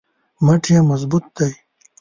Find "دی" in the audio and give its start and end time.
1.37-1.51